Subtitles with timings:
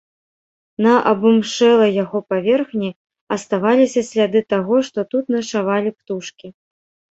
[0.85, 2.89] На абымшэлай яго паверхні
[3.37, 6.47] аставаліся сляды таго, што тут начавалі птушкі.